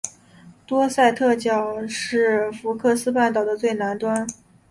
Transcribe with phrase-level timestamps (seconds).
[0.65, 4.25] 多塞特角是福克斯半岛的最南端。